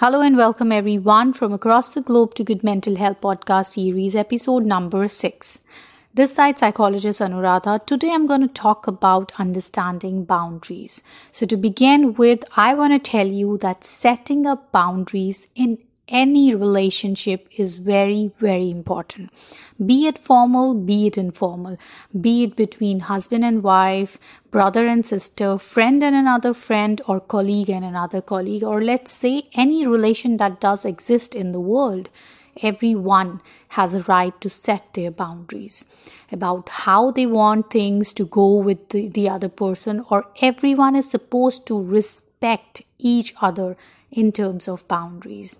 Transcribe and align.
Hello 0.00 0.20
and 0.20 0.36
welcome 0.36 0.70
everyone 0.70 1.32
from 1.32 1.52
across 1.52 1.92
the 1.92 2.00
globe 2.00 2.32
to 2.34 2.44
Good 2.44 2.62
Mental 2.62 2.94
Health 2.94 3.20
Podcast 3.20 3.72
Series, 3.72 4.14
episode 4.14 4.64
number 4.64 5.08
6. 5.08 5.60
This 6.14 6.32
side 6.36 6.56
psychologist 6.56 7.20
Anuradha. 7.20 7.84
Today 7.84 8.12
I'm 8.12 8.28
going 8.28 8.42
to 8.42 8.46
talk 8.46 8.86
about 8.86 9.32
understanding 9.40 10.24
boundaries. 10.24 11.02
So 11.32 11.46
to 11.46 11.56
begin 11.56 12.14
with, 12.14 12.44
I 12.56 12.74
want 12.74 12.92
to 12.92 13.10
tell 13.10 13.26
you 13.26 13.58
that 13.58 13.82
setting 13.82 14.46
up 14.46 14.70
boundaries 14.70 15.48
in 15.56 15.78
any 16.08 16.54
relationship 16.54 17.46
is 17.56 17.76
very, 17.76 18.30
very 18.38 18.70
important. 18.70 19.30
Be 19.84 20.06
it 20.06 20.18
formal, 20.18 20.74
be 20.74 21.06
it 21.06 21.18
informal, 21.18 21.76
be 22.18 22.44
it 22.44 22.56
between 22.56 23.00
husband 23.00 23.44
and 23.44 23.62
wife, 23.62 24.18
brother 24.50 24.86
and 24.86 25.04
sister, 25.04 25.58
friend 25.58 26.02
and 26.02 26.16
another 26.16 26.54
friend, 26.54 27.00
or 27.06 27.20
colleague 27.20 27.70
and 27.70 27.84
another 27.84 28.20
colleague, 28.22 28.64
or 28.64 28.82
let's 28.82 29.12
say 29.12 29.44
any 29.54 29.86
relation 29.86 30.38
that 30.38 30.60
does 30.60 30.84
exist 30.84 31.34
in 31.34 31.52
the 31.52 31.60
world. 31.60 32.08
Everyone 32.60 33.40
has 33.68 33.94
a 33.94 34.02
right 34.04 34.38
to 34.40 34.50
set 34.50 34.94
their 34.94 35.12
boundaries 35.12 36.10
about 36.32 36.68
how 36.70 37.12
they 37.12 37.26
want 37.26 37.70
things 37.70 38.12
to 38.14 38.24
go 38.24 38.56
with 38.58 38.88
the, 38.88 39.08
the 39.08 39.28
other 39.28 39.48
person, 39.48 40.04
or 40.10 40.26
everyone 40.42 40.96
is 40.96 41.08
supposed 41.08 41.66
to 41.68 41.80
respect 41.80 42.82
each 42.98 43.32
other 43.40 43.76
in 44.10 44.32
terms 44.32 44.66
of 44.66 44.88
boundaries 44.88 45.56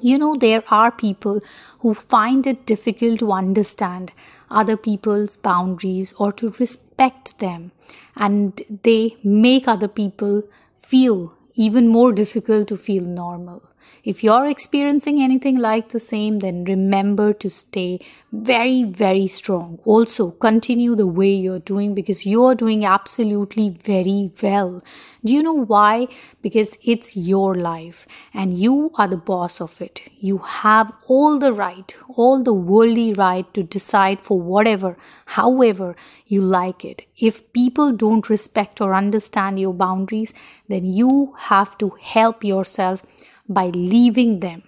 you 0.00 0.18
know, 0.18 0.34
there 0.36 0.62
are 0.70 0.90
people 0.90 1.40
who 1.80 1.94
find 1.94 2.46
it 2.46 2.66
difficult 2.66 3.18
to 3.20 3.32
understand 3.32 4.12
other 4.50 4.76
people's 4.76 5.36
boundaries 5.36 6.12
or 6.14 6.32
to 6.32 6.50
respect 6.58 7.38
them, 7.38 7.72
and 8.16 8.62
they 8.82 9.16
make 9.24 9.66
other 9.68 9.88
people 9.88 10.42
feel 10.74 11.34
even 11.54 11.88
more 11.88 12.12
difficult 12.12 12.68
to 12.68 12.76
feel 12.76 13.04
normal. 13.04 13.62
If 14.04 14.22
you're 14.22 14.46
experiencing 14.46 15.20
anything 15.20 15.58
like 15.58 15.88
the 15.88 15.98
same, 15.98 16.38
then 16.38 16.64
remember 16.64 17.32
to 17.32 17.50
stay 17.50 17.98
very, 18.32 18.84
very 18.84 19.26
strong. 19.26 19.80
Also, 19.84 20.30
continue 20.30 20.94
the 20.94 21.06
way 21.06 21.32
you're 21.32 21.58
doing 21.58 21.94
because 21.94 22.24
you're 22.24 22.54
doing 22.54 22.84
absolutely 22.84 23.70
very 23.70 24.30
well. 24.42 24.82
Do 25.24 25.32
you 25.32 25.42
know 25.42 25.64
why? 25.64 26.06
Because 26.40 26.78
it's 26.84 27.16
your 27.16 27.56
life 27.56 28.06
and 28.32 28.54
you 28.54 28.92
are 28.96 29.08
the 29.08 29.16
boss 29.16 29.60
of 29.60 29.80
it. 29.80 30.08
You 30.20 30.38
have 30.38 30.92
all 31.08 31.38
the 31.38 31.52
right, 31.52 31.96
all 32.08 32.42
the 32.42 32.54
worldly 32.54 33.12
right 33.12 33.52
to 33.54 33.64
decide 33.64 34.20
for 34.20 34.40
whatever, 34.40 34.96
however 35.24 35.96
you 36.26 36.42
like 36.42 36.84
it. 36.84 37.06
If 37.18 37.52
people 37.52 37.92
don't 37.92 38.30
respect 38.30 38.80
or 38.80 38.94
understand 38.94 39.58
your 39.58 39.74
boundaries, 39.74 40.32
then 40.68 40.84
you 40.84 41.34
have 41.38 41.76
to 41.78 41.90
help 42.00 42.44
yourself 42.44 43.02
by 43.48 43.66
leaving 43.66 44.40
them. 44.40 44.62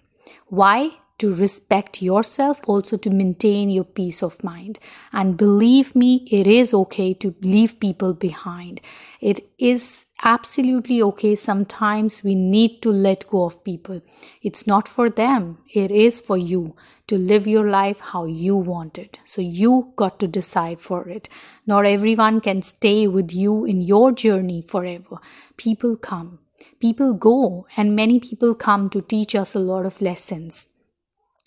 Why? 0.47 0.91
To 1.19 1.35
respect 1.35 2.01
yourself, 2.01 2.61
also 2.69 2.97
to 2.97 3.11
maintain 3.11 3.71
your 3.71 3.83
peace 3.83 4.23
of 4.23 4.45
mind. 4.45 4.79
And 5.13 5.37
believe 5.37 5.97
me, 5.97 6.25
it 6.31 6.47
is 6.47 6.73
okay 6.73 7.13
to 7.15 7.35
leave 7.41 7.81
people 7.81 8.15
behind. 8.15 8.81
It 9.21 9.41
is 9.59 10.07
absolutely 10.23 11.03
okay. 11.03 11.35
Sometimes 11.35 12.23
we 12.23 12.37
need 12.37 12.83
to 12.83 12.91
let 12.91 13.27
go 13.27 13.45
of 13.47 13.65
people. 13.65 14.01
It's 14.43 14.65
not 14.65 14.87
for 14.87 15.11
them, 15.11 15.59
it 15.75 15.91
is 15.91 16.21
for 16.21 16.39
you 16.39 16.77
to 17.09 17.19
live 17.19 17.49
your 17.49 17.69
life 17.69 17.99
how 18.01 18.27
you 18.27 18.55
want 18.55 18.97
it. 18.97 19.19
So 19.25 19.43
you 19.43 19.93
got 19.97 20.21
to 20.21 20.29
decide 20.29 20.81
for 20.81 21.09
it. 21.09 21.29
Not 21.67 21.85
everyone 21.85 22.41
can 22.41 22.63
stay 22.63 23.09
with 23.09 23.35
you 23.35 23.65
in 23.65 23.81
your 23.81 24.13
journey 24.13 24.63
forever. 24.63 25.19
People 25.57 25.97
come, 25.97 26.39
people 26.81 27.15
go 27.15 27.67
and 27.77 27.97
many 27.97 28.21
people 28.21 28.55
come 28.55 28.89
to 28.91 29.01
teach 29.01 29.35
us 29.35 29.55
a 29.55 29.61
lot 29.61 29.87
of 29.87 30.01
lessons. 30.01 30.69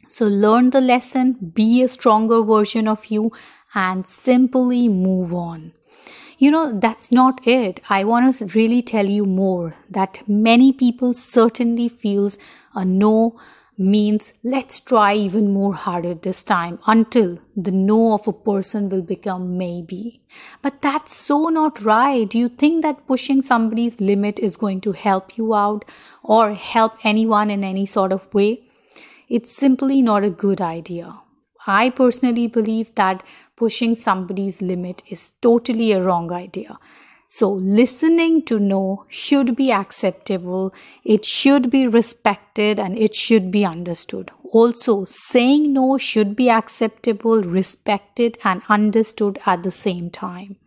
So 0.08 0.26
learn 0.26 0.72
the 0.72 0.82
lesson, 0.82 1.34
be 1.54 1.82
a 1.82 1.88
stronger 1.88 2.44
version 2.44 2.88
of 2.88 3.06
you, 3.06 3.32
and 3.74 4.06
simply 4.06 4.90
move 4.90 5.34
on. 5.34 5.74
You 6.38 6.52
know, 6.52 6.80
that's 6.80 7.12
not 7.12 7.40
it. 7.48 7.82
I 7.90 8.04
want 8.04 8.34
to 8.36 8.46
really 8.48 8.82
tell 8.82 9.06
you 9.06 9.26
more 9.26 9.76
that 9.90 10.28
many 10.28 10.74
people 10.74 11.14
certainly 11.14 11.88
feels 11.88 12.38
a 12.74 12.84
no 12.84 13.40
means 13.82 14.34
let's 14.44 14.80
try 14.80 15.14
even 15.14 15.52
more 15.54 15.74
harder 15.74 16.14
this 16.14 16.44
time 16.44 16.80
until 16.88 17.40
the 17.56 17.72
no 17.72 18.14
of 18.14 18.28
a 18.28 18.34
person 18.34 18.90
will 18.90 19.02
become 19.02 19.58
maybe. 19.58 20.22
But 20.62 20.82
that's 20.82 21.14
so 21.14 21.50
not 21.50 21.82
right. 21.82 22.30
Do 22.30 22.38
you 22.38 22.50
think 22.50 22.84
that 22.84 23.08
pushing 23.08 23.42
somebody's 23.42 24.00
limit 24.00 24.40
is 24.40 24.58
going 24.58 24.82
to 24.82 24.92
help 24.92 25.38
you 25.38 25.54
out 25.54 25.86
or 26.24 26.54
help 26.54 27.06
anyone 27.06 27.50
in 27.50 27.64
any 27.64 27.86
sort 27.86 28.14
of 28.14 28.34
way? 28.34 28.64
It's 29.28 29.52
simply 29.52 30.02
not 30.02 30.24
a 30.24 30.30
good 30.30 30.62
idea. 30.62 31.20
I 31.68 31.90
personally 31.92 32.48
believe 32.48 32.94
that 32.96 33.24
pushing 33.56 33.96
somebody's 33.96 34.62
limit 34.62 35.04
is 35.08 35.32
totally 35.42 35.92
a 35.92 36.02
wrong 36.02 36.32
idea. 36.32 36.80
So, 37.34 37.50
listening 37.50 38.44
to 38.48 38.60
no 38.60 39.06
should 39.08 39.56
be 39.56 39.72
acceptable, 39.72 40.74
it 41.06 41.24
should 41.24 41.70
be 41.72 41.88
respected, 41.88 42.78
and 42.78 42.98
it 42.98 43.16
should 43.16 43.52
be 43.52 43.64
understood. 43.64 44.32
Also, 44.52 45.06
saying 45.06 45.72
no 45.72 45.98
should 45.98 46.36
be 46.36 46.50
acceptable, 46.50 47.42
respected, 47.42 48.38
and 48.44 48.62
understood 48.68 49.40
at 49.46 49.64
the 49.64 49.72
same 49.72 50.10
time. 50.10 50.58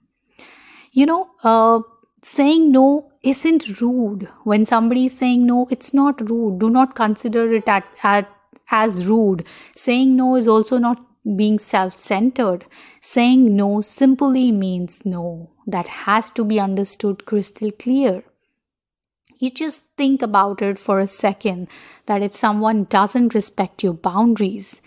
You 0.94 1.04
know, 1.04 1.30
uh, 1.42 1.80
saying 2.22 2.72
no 2.72 3.12
isn't 3.22 3.82
rude. 3.82 4.26
When 4.44 4.64
somebody 4.64 5.04
is 5.04 5.18
saying 5.18 5.44
no, 5.44 5.66
it's 5.70 5.92
not 5.92 6.30
rude. 6.30 6.60
Do 6.60 6.70
not 6.70 6.94
consider 6.94 7.52
it 7.52 7.68
at, 7.68 7.84
at, 8.02 8.26
as 8.70 9.06
rude. 9.06 9.46
Saying 9.76 10.16
no 10.16 10.36
is 10.36 10.48
also 10.48 10.78
not 10.78 11.04
being 11.36 11.58
self 11.58 11.96
centered. 11.96 12.66
Saying 13.00 13.56
no 13.56 13.80
simply 13.80 14.52
means 14.52 15.04
no. 15.04 15.50
That 15.66 15.88
has 15.88 16.30
to 16.32 16.44
be 16.44 16.60
understood 16.60 17.24
crystal 17.24 17.70
clear. 17.70 18.24
You 19.38 19.50
just 19.50 19.96
think 19.96 20.22
about 20.22 20.62
it 20.62 20.78
for 20.78 20.98
a 20.98 21.06
second 21.06 21.68
that 22.06 22.22
if 22.22 22.34
someone 22.34 22.84
doesn't 22.84 23.34
respect 23.34 23.82
your 23.82 23.94
boundaries, 23.94 24.80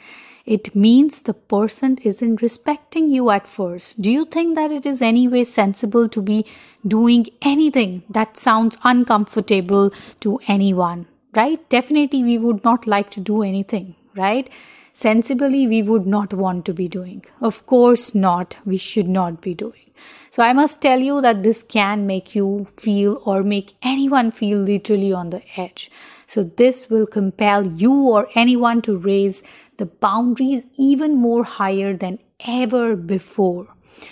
it 0.48 0.74
means 0.74 1.22
the 1.22 1.34
person 1.34 1.98
isn't 2.03 2.42
respecting 2.42 3.09
you 3.09 3.30
at 3.30 3.48
first. 3.48 4.02
Do 4.02 4.09
you 4.09 4.24
think 4.24 4.56
that 4.56 4.72
it 4.72 4.86
is 4.86 5.02
anyway 5.02 5.44
sensible 5.44 6.08
to 6.08 6.22
be 6.22 6.46
doing 6.88 7.25
anything 7.42 8.04
that 8.09 8.38
sounds 8.38 8.78
uncomfortable 8.86 9.92
to 10.22 10.40
anyone? 10.48 11.08
Right? 11.36 11.69
Definitely, 11.69 12.24
we 12.24 12.38
would 12.38 12.64
not 12.64 12.88
like 12.88 13.09
to 13.12 13.19
do 13.19 13.44
anything, 13.44 13.96
right? 14.18 14.50
sensibly 14.98 15.68
we 15.68 15.84
would 15.84 16.08
not 16.08 16.34
want 16.34 16.66
to 16.66 16.74
be 16.74 16.88
doing. 16.88 17.24
Of 17.40 17.66
course, 17.68 18.16
not. 18.16 18.58
We 18.66 18.78
should 18.78 19.08
not 19.08 19.42
be 19.42 19.54
doing. 19.54 19.92
So, 20.32 20.44
I 20.44 20.54
must 20.54 20.82
tell 20.82 21.00
you 21.00 21.22
that 21.22 21.44
this 21.44 21.64
can 21.64 22.08
make 22.08 22.34
you 22.36 22.66
feel 22.78 23.22
or 23.26 23.44
make 23.44 23.74
anyone 23.84 24.32
feel 24.32 24.60
literally 24.60 25.14
on 25.14 25.30
the 25.30 25.44
edge. 25.56 25.92
So, 26.26 26.44
this 26.44 26.90
will 26.90 27.06
compel 27.06 27.68
you 27.68 27.94
or 27.94 28.28
anyone 28.34 28.82
to 28.84 28.98
raise 28.98 29.44
the 29.78 29.86
boundaries 29.86 30.66
even 30.78 31.16
more 31.16 31.44
higher 31.44 31.96
than 31.96 32.20
ever 32.48 32.96
before. 32.96 33.68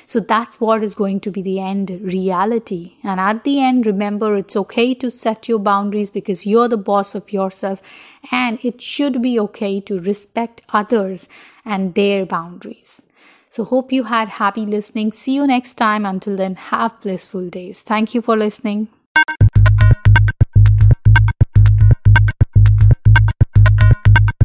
So 0.06 0.19
that's 0.19 0.59
what 0.59 0.84
is 0.84 0.96
going 0.96 1.19
to 1.22 1.31
be 1.31 1.41
the 1.41 1.59
end 1.59 1.90
reality. 2.02 2.94
And 3.03 3.19
at 3.19 3.44
the 3.44 3.62
end, 3.62 3.86
remember 3.86 4.36
it's 4.36 4.56
okay 4.56 4.94
to 4.96 5.12
set 5.12 5.47
your 5.47 5.59
boundaries 5.59 6.09
because 6.09 6.46
you're 6.46 6.68
the 6.68 6.78
boss 6.78 7.16
of 7.16 7.34
yourself, 7.34 7.81
and 8.31 8.59
it 8.63 8.81
should 8.81 9.22
be 9.22 9.40
okay 9.40 9.80
to 9.81 10.00
respect 10.00 10.62
others 10.69 11.30
and 11.63 11.96
their 11.96 12.25
boundaries. 12.25 13.03
So, 13.50 13.63
hope 13.63 13.94
you 13.94 14.03
had 14.03 14.28
happy 14.28 14.66
listening. 14.66 15.13
See 15.13 15.36
you 15.36 15.47
next 15.47 15.75
time. 15.75 16.06
Until 16.06 16.36
then, 16.36 16.56
have 16.56 17.00
blissful 17.00 17.50
days. 17.50 17.84
Thank 17.84 18.13
you 18.13 18.22
for 18.22 18.36
listening. 18.36 18.89